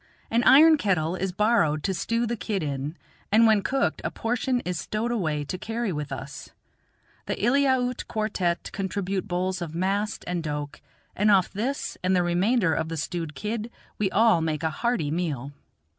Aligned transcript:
An 0.31 0.43
iron 0.45 0.77
kettle 0.79 1.15
is 1.15 1.31
borrowed 1.31 1.83
to 1.83 1.93
stew 1.93 2.25
the 2.25 2.35
kid 2.35 2.63
in, 2.63 2.97
and 3.31 3.45
when 3.45 3.61
cooked 3.61 4.01
a 4.03 4.09
portion 4.09 4.59
is 4.61 4.79
stowed 4.79 5.11
away 5.11 5.43
to 5.43 5.59
carry 5.59 5.91
with 5.93 6.11
us. 6.11 6.49
The 7.27 7.35
Eliaute 7.35 8.07
quartette 8.07 8.71
contribute 8.71 9.27
bowls 9.27 9.61
of 9.61 9.75
mast 9.75 10.23
and 10.25 10.41
doke, 10.41 10.81
and 11.15 11.29
off 11.29 11.53
this 11.53 11.99
and 12.03 12.15
the 12.15 12.23
remainder 12.23 12.73
of 12.73 12.89
the 12.89 12.97
stewed 12.97 13.35
kid 13.35 13.69
we 13.99 14.09
all 14.09 14.41
make 14.41 14.63
a 14.63 14.71
hearty 14.71 15.11
meal. 15.11 15.51